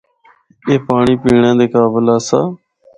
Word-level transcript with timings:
اے 0.67 0.75
پانڑی 0.87 1.15
پینڑا 1.21 1.51
دے 1.59 1.65
قابل 1.73 2.05
آسا۔ 2.15 2.39